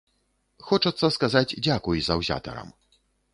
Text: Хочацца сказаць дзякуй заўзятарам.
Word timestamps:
Хочацца 0.69 1.09
сказаць 1.17 1.57
дзякуй 1.67 2.03
заўзятарам. 2.09 2.73